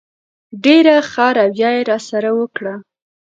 [0.63, 2.75] ډېره ښه رویه یې راسره وکړه.